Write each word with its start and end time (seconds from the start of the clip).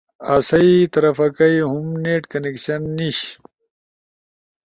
آسئی 0.35 0.73
طرف 0.93 1.17
کئی 1.37 1.55
ہم 1.69 1.85
نیٹ 2.03 2.23
کنکشن 2.31 2.81
نیِش۔ 2.95 3.19